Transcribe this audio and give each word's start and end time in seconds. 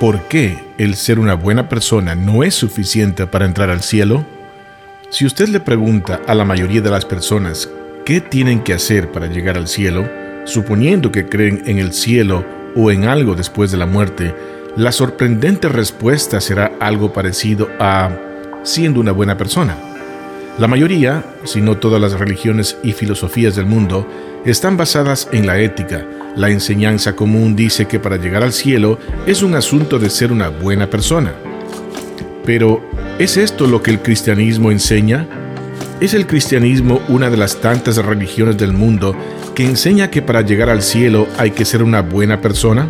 ¿Por 0.00 0.22
qué 0.28 0.58
el 0.78 0.94
ser 0.94 1.18
una 1.18 1.34
buena 1.34 1.68
persona 1.68 2.14
no 2.14 2.42
es 2.42 2.54
suficiente 2.54 3.26
para 3.26 3.44
entrar 3.44 3.68
al 3.68 3.82
cielo? 3.82 4.24
Si 5.10 5.26
usted 5.26 5.48
le 5.48 5.60
pregunta 5.60 6.22
a 6.26 6.34
la 6.34 6.46
mayoría 6.46 6.80
de 6.80 6.88
las 6.88 7.04
personas 7.04 7.68
qué 8.06 8.22
tienen 8.22 8.62
que 8.62 8.72
hacer 8.72 9.12
para 9.12 9.26
llegar 9.26 9.58
al 9.58 9.68
cielo, 9.68 10.08
suponiendo 10.46 11.12
que 11.12 11.26
creen 11.26 11.64
en 11.66 11.78
el 11.78 11.92
cielo 11.92 12.46
o 12.74 12.90
en 12.90 13.04
algo 13.04 13.34
después 13.34 13.72
de 13.72 13.76
la 13.76 13.84
muerte, 13.84 14.34
la 14.74 14.90
sorprendente 14.90 15.68
respuesta 15.68 16.40
será 16.40 16.72
algo 16.80 17.12
parecido 17.12 17.68
a 17.78 18.08
siendo 18.62 19.00
una 19.00 19.12
buena 19.12 19.36
persona. 19.36 19.76
La 20.58 20.66
mayoría, 20.66 21.26
si 21.44 21.60
no 21.60 21.76
todas 21.76 22.00
las 22.00 22.18
religiones 22.18 22.78
y 22.82 22.92
filosofías 22.92 23.54
del 23.54 23.66
mundo, 23.66 24.08
están 24.46 24.78
basadas 24.78 25.28
en 25.30 25.46
la 25.46 25.58
ética. 25.58 26.06
La 26.36 26.48
enseñanza 26.48 27.16
común 27.16 27.56
dice 27.56 27.86
que 27.86 27.98
para 27.98 28.16
llegar 28.16 28.42
al 28.42 28.52
cielo 28.52 28.98
es 29.26 29.42
un 29.42 29.54
asunto 29.54 29.98
de 29.98 30.10
ser 30.10 30.32
una 30.32 30.48
buena 30.48 30.88
persona. 30.88 31.32
Pero, 32.44 32.82
¿es 33.18 33.36
esto 33.36 33.66
lo 33.66 33.82
que 33.82 33.90
el 33.90 34.00
cristianismo 34.00 34.70
enseña? 34.70 35.26
¿Es 36.00 36.14
el 36.14 36.26
cristianismo 36.26 37.00
una 37.08 37.30
de 37.30 37.36
las 37.36 37.60
tantas 37.60 37.96
religiones 37.96 38.56
del 38.56 38.72
mundo 38.72 39.14
que 39.54 39.64
enseña 39.64 40.10
que 40.10 40.22
para 40.22 40.40
llegar 40.40 40.70
al 40.70 40.82
cielo 40.82 41.26
hay 41.36 41.50
que 41.50 41.64
ser 41.64 41.82
una 41.82 42.00
buena 42.00 42.40
persona? 42.40 42.88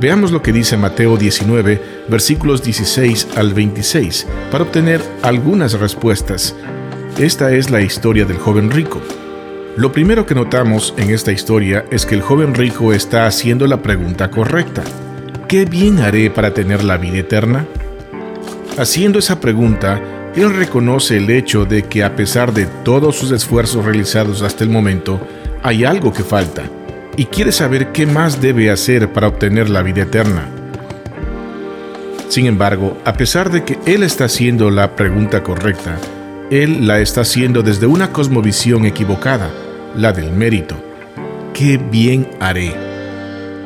Veamos 0.00 0.30
lo 0.30 0.42
que 0.42 0.52
dice 0.52 0.76
Mateo 0.76 1.16
19, 1.16 1.80
versículos 2.08 2.62
16 2.62 3.28
al 3.36 3.54
26, 3.54 4.26
para 4.50 4.64
obtener 4.64 5.00
algunas 5.22 5.72
respuestas. 5.72 6.54
Esta 7.18 7.52
es 7.52 7.70
la 7.70 7.80
historia 7.80 8.26
del 8.26 8.36
joven 8.36 8.70
rico. 8.70 9.00
Lo 9.76 9.92
primero 9.92 10.24
que 10.24 10.34
notamos 10.34 10.94
en 10.96 11.10
esta 11.10 11.32
historia 11.32 11.84
es 11.90 12.06
que 12.06 12.14
el 12.14 12.22
joven 12.22 12.54
rico 12.54 12.94
está 12.94 13.26
haciendo 13.26 13.66
la 13.66 13.82
pregunta 13.82 14.30
correcta. 14.30 14.82
¿Qué 15.48 15.66
bien 15.66 15.98
haré 15.98 16.30
para 16.30 16.54
tener 16.54 16.82
la 16.82 16.96
vida 16.96 17.18
eterna? 17.18 17.66
Haciendo 18.78 19.18
esa 19.18 19.38
pregunta, 19.38 20.00
él 20.34 20.54
reconoce 20.54 21.18
el 21.18 21.28
hecho 21.28 21.66
de 21.66 21.82
que 21.82 22.02
a 22.02 22.16
pesar 22.16 22.54
de 22.54 22.64
todos 22.84 23.16
sus 23.16 23.32
esfuerzos 23.32 23.84
realizados 23.84 24.40
hasta 24.40 24.64
el 24.64 24.70
momento, 24.70 25.20
hay 25.62 25.84
algo 25.84 26.10
que 26.10 26.24
falta, 26.24 26.62
y 27.14 27.26
quiere 27.26 27.52
saber 27.52 27.92
qué 27.92 28.06
más 28.06 28.40
debe 28.40 28.70
hacer 28.70 29.12
para 29.12 29.28
obtener 29.28 29.68
la 29.68 29.82
vida 29.82 30.04
eterna. 30.04 30.48
Sin 32.30 32.46
embargo, 32.46 32.96
a 33.04 33.12
pesar 33.12 33.50
de 33.50 33.62
que 33.62 33.78
él 33.84 34.02
está 34.04 34.24
haciendo 34.24 34.70
la 34.70 34.96
pregunta 34.96 35.42
correcta, 35.42 35.98
él 36.50 36.86
la 36.86 37.00
está 37.00 37.22
haciendo 37.22 37.62
desde 37.62 37.86
una 37.86 38.10
cosmovisión 38.10 38.86
equivocada 38.86 39.50
la 39.96 40.12
del 40.12 40.30
mérito. 40.30 40.76
¿Qué 41.54 41.78
bien 41.78 42.28
haré? 42.38 42.74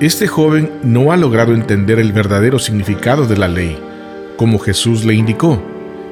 Este 0.00 0.26
joven 0.26 0.70
no 0.82 1.12
ha 1.12 1.16
logrado 1.16 1.52
entender 1.52 1.98
el 1.98 2.12
verdadero 2.12 2.58
significado 2.58 3.26
de 3.26 3.36
la 3.36 3.48
ley, 3.48 3.78
como 4.36 4.58
Jesús 4.58 5.04
le 5.04 5.14
indicó, 5.14 5.62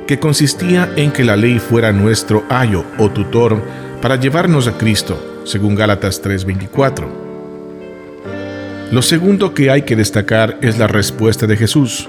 que 0.07 0.19
consistía 0.19 0.93
en 0.97 1.13
que 1.13 1.25
la 1.25 1.37
ley 1.37 1.59
fuera 1.59 1.93
nuestro 1.93 2.45
ayo 2.51 2.85
o 2.99 3.11
tutor 3.11 3.63
para 4.03 4.17
llevarnos 4.17 4.67
a 4.67 4.77
Cristo, 4.77 5.43
según 5.45 5.75
Gálatas 5.75 6.21
3:24. 6.21 7.09
Lo 8.91 9.03
segundo 9.03 9.55
que 9.55 9.71
hay 9.71 9.83
que 9.83 9.97
destacar 9.97 10.59
es 10.63 10.79
la 10.79 10.87
respuesta 10.87 11.47
de 11.47 11.57
Jesús. 11.57 12.09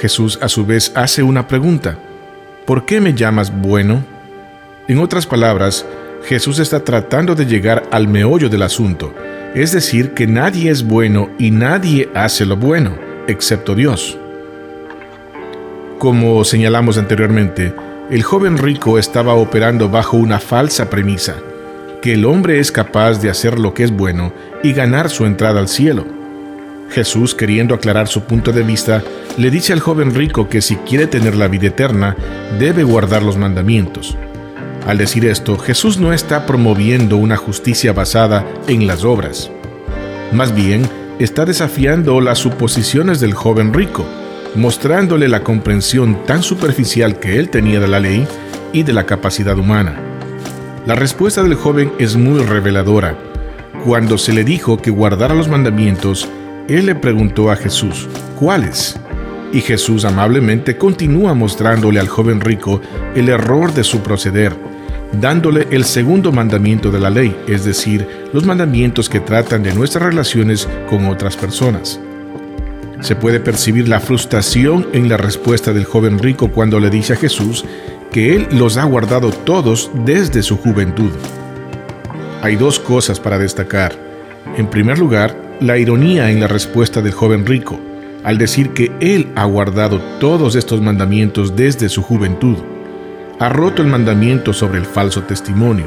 Jesús 0.00 0.38
a 0.42 0.48
su 0.48 0.66
vez 0.66 0.92
hace 0.94 1.22
una 1.22 1.46
pregunta. 1.46 1.98
¿Por 2.66 2.84
qué 2.84 3.00
me 3.00 3.14
llamas 3.14 3.52
bueno? 3.56 4.04
En 4.88 4.98
otras 4.98 5.26
palabras, 5.26 5.86
Jesús 6.24 6.58
está 6.60 6.84
tratando 6.84 7.34
de 7.34 7.46
llegar 7.46 7.82
al 7.90 8.08
meollo 8.08 8.48
del 8.48 8.62
asunto, 8.62 9.12
es 9.54 9.72
decir, 9.72 10.12
que 10.12 10.26
nadie 10.26 10.70
es 10.70 10.84
bueno 10.84 11.30
y 11.38 11.50
nadie 11.50 12.08
hace 12.14 12.46
lo 12.46 12.56
bueno, 12.56 12.96
excepto 13.26 13.74
Dios. 13.74 14.18
Como 15.98 16.44
señalamos 16.44 16.96
anteriormente, 16.96 17.74
el 18.10 18.22
joven 18.22 18.58
rico 18.58 18.98
estaba 18.98 19.34
operando 19.34 19.88
bajo 19.88 20.16
una 20.16 20.38
falsa 20.38 20.90
premisa, 20.90 21.36
que 22.00 22.14
el 22.14 22.24
hombre 22.24 22.60
es 22.60 22.72
capaz 22.72 23.20
de 23.20 23.30
hacer 23.30 23.58
lo 23.58 23.74
que 23.74 23.84
es 23.84 23.90
bueno 23.90 24.32
y 24.62 24.72
ganar 24.72 25.10
su 25.10 25.26
entrada 25.26 25.60
al 25.60 25.68
cielo. 25.68 26.04
Jesús, 26.90 27.34
queriendo 27.34 27.74
aclarar 27.74 28.08
su 28.08 28.24
punto 28.24 28.52
de 28.52 28.62
vista, 28.62 29.02
le 29.38 29.50
dice 29.50 29.72
al 29.72 29.80
joven 29.80 30.14
rico 30.14 30.48
que 30.48 30.60
si 30.60 30.76
quiere 30.76 31.06
tener 31.06 31.34
la 31.36 31.48
vida 31.48 31.68
eterna, 31.68 32.16
debe 32.58 32.82
guardar 32.82 33.22
los 33.22 33.38
mandamientos. 33.38 34.16
Al 34.86 34.98
decir 34.98 35.24
esto, 35.26 35.58
Jesús 35.58 35.98
no 35.98 36.12
está 36.12 36.44
promoviendo 36.44 37.16
una 37.16 37.36
justicia 37.36 37.92
basada 37.92 38.44
en 38.66 38.88
las 38.88 39.04
obras. 39.04 39.50
Más 40.32 40.54
bien, 40.54 40.88
está 41.20 41.44
desafiando 41.44 42.20
las 42.20 42.38
suposiciones 42.38 43.20
del 43.20 43.32
joven 43.32 43.72
rico, 43.72 44.04
mostrándole 44.56 45.28
la 45.28 45.44
comprensión 45.44 46.24
tan 46.26 46.42
superficial 46.42 47.20
que 47.20 47.38
él 47.38 47.48
tenía 47.48 47.78
de 47.78 47.86
la 47.86 48.00
ley 48.00 48.26
y 48.72 48.82
de 48.82 48.92
la 48.92 49.06
capacidad 49.06 49.56
humana. 49.56 50.00
La 50.84 50.96
respuesta 50.96 51.44
del 51.44 51.54
joven 51.54 51.92
es 52.00 52.16
muy 52.16 52.42
reveladora. 52.42 53.16
Cuando 53.84 54.18
se 54.18 54.32
le 54.32 54.42
dijo 54.42 54.78
que 54.78 54.90
guardara 54.90 55.34
los 55.34 55.48
mandamientos, 55.48 56.28
él 56.68 56.86
le 56.86 56.96
preguntó 56.96 57.52
a 57.52 57.56
Jesús, 57.56 58.08
¿cuáles? 58.36 58.98
Y 59.52 59.60
Jesús 59.60 60.04
amablemente 60.04 60.76
continúa 60.76 61.34
mostrándole 61.34 62.00
al 62.00 62.08
joven 62.08 62.40
rico 62.40 62.80
el 63.14 63.28
error 63.28 63.72
de 63.74 63.84
su 63.84 64.00
proceder 64.00 64.71
dándole 65.20 65.68
el 65.70 65.84
segundo 65.84 66.32
mandamiento 66.32 66.90
de 66.90 67.00
la 67.00 67.10
ley, 67.10 67.36
es 67.46 67.64
decir, 67.64 68.06
los 68.32 68.44
mandamientos 68.44 69.08
que 69.08 69.20
tratan 69.20 69.62
de 69.62 69.74
nuestras 69.74 70.04
relaciones 70.04 70.68
con 70.88 71.06
otras 71.06 71.36
personas. 71.36 72.00
Se 73.00 73.16
puede 73.16 73.40
percibir 73.40 73.88
la 73.88 74.00
frustración 74.00 74.86
en 74.92 75.08
la 75.08 75.16
respuesta 75.16 75.72
del 75.72 75.84
joven 75.84 76.18
rico 76.18 76.48
cuando 76.48 76.78
le 76.78 76.88
dice 76.88 77.14
a 77.14 77.16
Jesús 77.16 77.64
que 78.12 78.36
Él 78.36 78.46
los 78.52 78.76
ha 78.76 78.84
guardado 78.84 79.30
todos 79.30 79.90
desde 80.04 80.42
su 80.42 80.56
juventud. 80.56 81.10
Hay 82.42 82.56
dos 82.56 82.78
cosas 82.78 83.18
para 83.18 83.38
destacar. 83.38 83.92
En 84.56 84.68
primer 84.68 84.98
lugar, 84.98 85.36
la 85.60 85.78
ironía 85.78 86.30
en 86.30 86.40
la 86.40 86.48
respuesta 86.48 87.00
del 87.00 87.12
joven 87.12 87.46
rico, 87.46 87.78
al 88.24 88.38
decir 88.38 88.70
que 88.70 88.92
Él 89.00 89.32
ha 89.34 89.44
guardado 89.44 90.00
todos 90.20 90.54
estos 90.54 90.80
mandamientos 90.80 91.56
desde 91.56 91.88
su 91.88 92.02
juventud 92.02 92.56
ha 93.42 93.48
roto 93.48 93.82
el 93.82 93.88
mandamiento 93.88 94.52
sobre 94.52 94.78
el 94.78 94.84
falso 94.84 95.24
testimonio. 95.24 95.86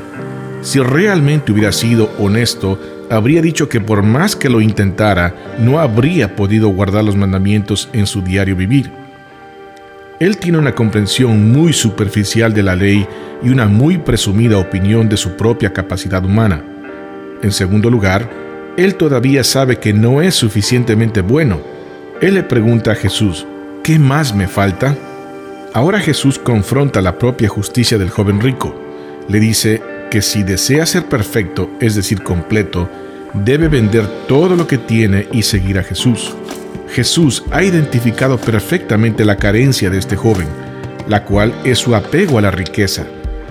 Si 0.61 0.77
realmente 0.79 1.53
hubiera 1.53 1.71
sido 1.71 2.11
honesto, 2.19 2.77
habría 3.09 3.41
dicho 3.41 3.69
que 3.69 3.79
por 3.79 4.03
más 4.03 4.35
que 4.35 4.49
lo 4.49 4.59
intentara, 4.59 5.33
no 5.57 5.79
habría 5.79 6.35
podido 6.35 6.67
guardar 6.67 7.05
los 7.05 7.15
mandamientos 7.15 7.88
en 7.94 8.07
su 8.07 8.21
diario 8.21 8.57
vivir. 8.57 8.91
Él 10.19 10.35
tiene 10.35 10.57
una 10.57 10.75
comprensión 10.75 11.49
muy 11.53 11.71
superficial 11.71 12.53
de 12.53 12.63
la 12.63 12.75
ley 12.75 13.07
y 13.41 13.47
una 13.47 13.67
muy 13.67 13.99
presumida 13.99 14.57
opinión 14.57 15.07
de 15.07 15.15
su 15.15 15.38
propia 15.38 15.71
capacidad 15.71 16.25
humana. 16.25 16.61
En 17.41 17.53
segundo 17.53 17.89
lugar, 17.89 18.29
él 18.75 18.95
todavía 18.95 19.45
sabe 19.45 19.79
que 19.79 19.94
no 19.94 20.21
es 20.21 20.35
suficientemente 20.35 21.21
bueno. 21.21 21.61
Él 22.19 22.33
le 22.33 22.44
pregunta 22.44 22.91
a 22.91 22.95
Jesús, 22.95 23.47
¿qué 23.81 23.97
más 23.97 24.35
me 24.35 24.49
falta? 24.49 24.97
Ahora 25.75 26.00
Jesús 26.00 26.40
confronta 26.40 27.02
la 27.02 27.19
propia 27.19 27.50
justicia 27.50 27.97
del 27.97 28.09
joven 28.09 28.40
rico. 28.40 28.74
Le 29.28 29.41
dice 29.41 29.81
que 30.09 30.22
si 30.22 30.41
desea 30.41 30.86
ser 30.86 31.08
perfecto, 31.08 31.69
es 31.81 31.96
decir, 31.96 32.24
completo, 32.24 32.90
debe 33.34 33.68
vender 33.68 34.08
todo 34.25 34.56
lo 34.56 34.68
que 34.68 34.78
tiene 34.78 35.28
y 35.34 35.41
seguir 35.41 35.78
a 35.78 35.84
Jesús. 35.84 36.34
Jesús 36.88 37.44
ha 37.52 37.62
identificado 37.62 38.38
perfectamente 38.38 39.25
la 39.25 39.36
carencia 39.36 39.90
de 39.90 39.97
este 39.97 40.16
joven, 40.16 40.47
la 41.09 41.25
cual 41.25 41.53
es 41.66 41.80
su 41.80 41.94
apego 41.94 42.38
a 42.38 42.42
la 42.42 42.52
riqueza. 42.52 43.06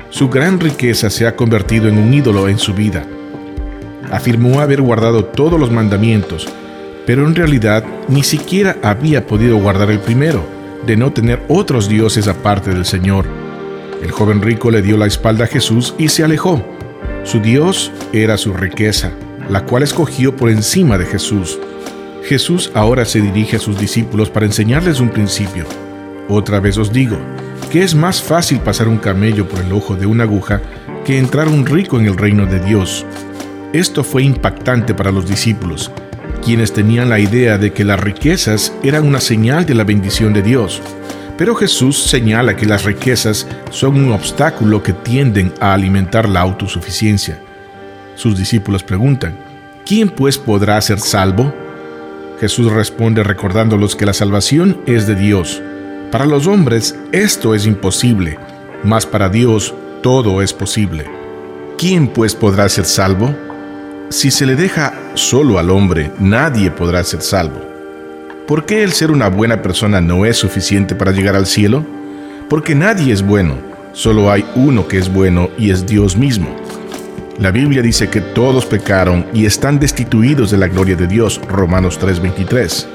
Su 0.09 0.31
gran 0.31 0.61
riqueza 0.61 1.11
se 1.11 1.27
ha 1.27 1.37
convertido 1.37 1.89
en 1.89 1.99
un 1.99 2.15
ídolo 2.15 2.49
en 2.49 2.59
su 2.59 2.73
vida. 2.73 3.05
Afirmó 4.11 4.61
haber 4.61 4.81
guardado 4.81 5.27
todos 5.27 5.61
los 5.61 5.70
mandamientos, 5.70 6.49
pero 7.05 7.27
en 7.27 7.35
realidad 7.35 7.85
ni 8.09 8.23
siquiera 8.23 8.79
había 8.82 9.27
podido 9.27 9.59
guardar 9.59 9.91
el 9.91 9.99
primero 9.99 10.54
de 10.86 10.96
no 10.96 11.12
tener 11.12 11.42
otros 11.48 11.88
dioses 11.88 12.28
aparte 12.28 12.70
del 12.70 12.84
Señor. 12.84 13.26
El 14.02 14.10
joven 14.10 14.42
rico 14.42 14.70
le 14.70 14.82
dio 14.82 14.96
la 14.96 15.06
espalda 15.06 15.44
a 15.44 15.48
Jesús 15.48 15.94
y 15.98 16.08
se 16.08 16.25
alejó. 16.25 16.64
Su 17.25 17.40
Dios 17.40 17.90
era 18.12 18.36
su 18.36 18.52
riqueza, 18.52 19.12
la 19.48 19.64
cual 19.64 19.82
escogió 19.82 20.36
por 20.36 20.50
encima 20.50 20.98
de 20.98 21.06
Jesús. 21.06 21.58
Jesús 22.25 22.70
ahora 22.75 23.04
se 23.04 23.20
dirige 23.20 23.56
a 23.56 23.60
sus 23.60 23.78
discípulos 23.78 24.31
para 24.31 24.46
enseñarles 24.46 25.00
un 25.00 25.10
principio. 25.10 25.64
Otra 26.28 26.60
vez 26.60 26.78
os 26.78 26.92
digo, 26.92 27.19
que 27.70 27.82
es 27.82 27.94
más 27.94 28.22
fácil 28.22 28.60
pasar 28.60 28.88
un 28.88 28.98
camello 28.98 29.48
por 29.48 29.60
el 29.60 29.72
ojo 29.72 29.94
de 29.94 30.06
una 30.06 30.25
aguja 30.25 30.60
que 31.04 31.19
entrar 31.19 31.48
un 31.48 31.66
rico 31.66 31.98
en 31.98 32.06
el 32.06 32.16
reino 32.16 32.46
de 32.46 32.60
Dios. 32.60 33.04
Esto 33.72 34.04
fue 34.04 34.22
impactante 34.22 34.94
para 34.94 35.10
los 35.10 35.28
discípulos, 35.28 35.90
quienes 36.44 36.75
tenían 36.75 37.08
la 37.08 37.19
idea 37.19 37.56
de 37.56 37.73
que 37.73 37.85
las 37.85 37.99
riquezas 37.99 38.73
eran 38.82 39.06
una 39.06 39.20
señal 39.20 39.64
de 39.64 39.75
la 39.75 39.85
bendición 39.85 40.35
de 40.35 40.43
Dios. 40.43 40.82
Pero 41.38 41.55
Jesús 41.55 42.02
señala 42.05 42.55
que 42.55 42.67
las 42.67 42.85
riquezas 42.85 43.46
son 43.70 43.96
un 43.96 44.12
obstáculo 44.12 44.82
que 44.82 44.93
tienden 44.93 45.52
a 45.58 45.73
alimentar 45.73 46.29
la 46.29 46.41
autosuficiencia. 46.41 47.41
Sus 48.14 48.37
discípulos 48.37 48.82
preguntan, 48.82 49.37
¿quién 49.87 50.11
pues 50.11 50.37
podrá 50.38 50.81
ser 50.81 51.00
salvo? 51.00 51.52
Jesús 52.41 52.70
responde 52.70 53.23
recordándolos 53.23 53.96
que 53.96 54.06
la 54.06 54.12
salvación 54.12 54.81
es 54.87 55.06
de 55.06 55.14
Dios. 55.14 55.62
Para 56.12 56.26
los 56.26 56.46
hombres 56.46 56.94
esto 57.11 57.55
es 57.55 57.67
imposible, 57.67 58.38
mas 58.85 59.06
para 59.06 59.29
Dios 59.29 59.75
todo 60.02 60.43
es 60.43 60.52
posible. 60.52 61.06
¿Quién 61.79 62.06
pues 62.06 62.35
podrá 62.35 62.69
ser 62.69 62.85
salvo? 62.85 63.35
Si 64.11 64.31
se 64.31 64.47
le 64.47 64.55
deja 64.55 64.95
solo 65.15 65.59
al 65.59 65.71
hombre, 65.71 66.11
nadie 66.19 66.71
podrá 66.71 67.03
ser 67.05 67.23
salvo. 67.23 67.61
¿Por 68.47 68.67
qué 68.67 68.83
el 68.85 68.93
ser 68.93 69.11
una 69.11 69.29
buena 69.29 69.62
persona 69.62 70.01
no 70.01 70.27
es 70.27 70.37
suficiente 70.37 70.95
para 70.95 71.12
llegar 71.12 71.35
al 71.35 71.47
cielo? 71.47 71.85
Porque 72.49 72.75
nadie 72.75 73.12
es 73.12 73.23
bueno, 73.23 73.56
solo 73.93 74.31
hay 74.31 74.45
uno 74.55 74.87
que 74.87 74.99
es 74.99 75.12
bueno 75.12 75.49
y 75.59 75.71
es 75.71 75.87
Dios 75.87 76.17
mismo. 76.17 76.55
La 77.39 77.51
Biblia 77.51 77.83
dice 77.83 78.11
que 78.11 78.21
todos 78.21 78.67
pecaron 78.67 79.27
y 79.33 79.47
están 79.47 79.81
destituidos 79.81 80.51
de 80.51 80.59
la 80.59 80.69
gloria 80.69 80.95
de 80.95 81.06
Dios, 81.06 81.41
Romanos 81.49 81.99
3:23. 81.99 82.87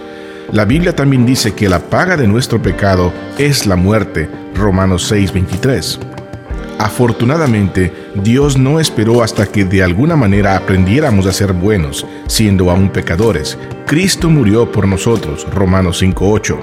La 0.53 0.65
Biblia 0.65 0.95
también 0.95 1.25
dice 1.25 1.53
que 1.53 1.67
la 1.67 1.79
paga 1.79 2.15
de 2.15 2.27
nuestro 2.27 2.61
pecado 2.61 3.11
es 3.37 3.65
la 3.65 3.75
muerte, 3.75 4.29
Romanos 4.55 5.11
6:23. 5.11 5.99
Afortunadamente, 6.79 7.93
Dios 8.15 8.57
no 8.57 8.79
esperó 8.79 9.21
hasta 9.21 9.45
que 9.45 9.65
de 9.65 9.83
alguna 9.83 10.15
manera 10.15 10.55
aprendiéramos 10.55 11.25
a 11.25 11.33
ser 11.33 11.51
buenos, 11.51 12.05
siendo 12.27 12.71
aún 12.71 12.89
pecadores. 12.89 13.57
Cristo 13.85 14.29
murió 14.29 14.71
por 14.71 14.87
nosotros, 14.87 15.45
Romanos 15.53 16.01
5:8. 16.01 16.57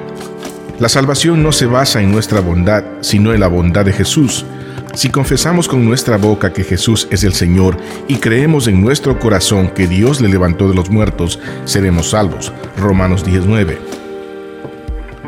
La 0.78 0.88
salvación 0.88 1.42
no 1.42 1.52
se 1.52 1.66
basa 1.66 2.00
en 2.00 2.12
nuestra 2.12 2.40
bondad, 2.40 2.82
sino 3.02 3.34
en 3.34 3.40
la 3.40 3.48
bondad 3.48 3.84
de 3.84 3.92
Jesús. 3.92 4.46
Si 4.94 5.10
confesamos 5.10 5.68
con 5.68 5.84
nuestra 5.84 6.16
boca 6.16 6.54
que 6.54 6.64
Jesús 6.64 7.06
es 7.10 7.22
el 7.22 7.34
Señor 7.34 7.76
y 8.08 8.16
creemos 8.16 8.68
en 8.68 8.80
nuestro 8.80 9.18
corazón 9.18 9.68
que 9.68 9.86
Dios 9.86 10.22
le 10.22 10.30
levantó 10.30 10.66
de 10.66 10.74
los 10.74 10.88
muertos, 10.88 11.38
seremos 11.66 12.10
salvos. 12.10 12.54
Romanos 12.78 13.22
19. 13.22 13.78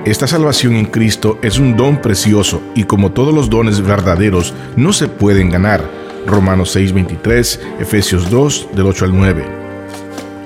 Esta 0.09 0.27
salvación 0.27 0.75
en 0.75 0.87
Cristo 0.87 1.39
es 1.43 1.59
un 1.59 1.77
don 1.77 2.01
precioso 2.01 2.63
y 2.75 2.85
como 2.85 3.13
todos 3.13 3.35
los 3.35 3.51
dones 3.51 3.83
verdaderos 3.83 4.55
no 4.75 4.95
se 4.95 5.07
pueden 5.07 5.51
ganar. 5.51 5.85
Romanos 6.27 6.75
6:23, 6.75 7.61
Efesios 7.79 8.31
2 8.31 8.69
del 8.75 8.87
8 8.87 9.05
al 9.05 9.15
9. 9.15 9.45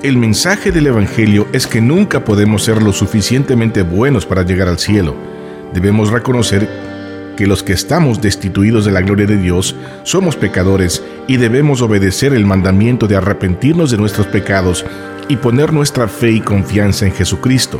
El 0.03 0.17
mensaje 0.17 0.73
del 0.73 0.87
Evangelio 0.87 1.47
es 1.53 1.65
que 1.65 1.79
nunca 1.79 2.25
podemos 2.25 2.61
ser 2.61 2.83
lo 2.83 2.91
suficientemente 2.91 3.83
buenos 3.83 4.25
para 4.25 4.43
llegar 4.43 4.67
al 4.67 4.79
cielo. 4.79 5.15
Debemos 5.73 6.11
reconocer 6.11 6.67
que 7.37 7.47
los 7.47 7.63
que 7.63 7.71
estamos 7.71 8.21
destituidos 8.21 8.83
de 8.83 8.91
la 8.91 8.99
gloria 8.99 9.27
de 9.27 9.37
Dios 9.37 9.77
somos 10.03 10.35
pecadores 10.35 11.01
y 11.25 11.37
debemos 11.37 11.81
obedecer 11.81 12.33
el 12.33 12.45
mandamiento 12.45 13.07
de 13.07 13.15
arrepentirnos 13.15 13.91
de 13.91 13.97
nuestros 13.97 14.27
pecados 14.27 14.85
y 15.29 15.37
poner 15.37 15.71
nuestra 15.71 16.09
fe 16.09 16.31
y 16.31 16.41
confianza 16.41 17.05
en 17.05 17.13
Jesucristo. 17.13 17.79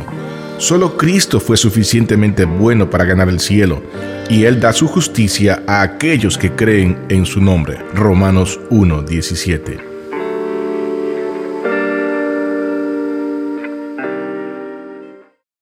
Solo 0.58 0.96
Cristo 0.96 1.40
fue 1.40 1.56
suficientemente 1.56 2.44
bueno 2.44 2.88
para 2.88 3.04
ganar 3.04 3.28
el 3.28 3.40
cielo, 3.40 3.82
y 4.30 4.44
Él 4.44 4.60
da 4.60 4.72
su 4.72 4.86
justicia 4.86 5.62
a 5.66 5.82
aquellos 5.82 6.38
que 6.38 6.52
creen 6.52 6.96
en 7.08 7.26
su 7.26 7.40
nombre. 7.40 7.78
Romanos 7.94 8.60
1:17. 8.70 9.93